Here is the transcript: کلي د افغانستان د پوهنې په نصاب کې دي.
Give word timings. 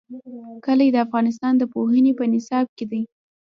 کلي 0.65 0.87
د 0.91 0.97
افغانستان 1.05 1.53
د 1.57 1.63
پوهنې 1.73 2.11
په 2.19 2.23
نصاب 2.33 2.65
کې 2.77 2.85
دي. 2.91 3.01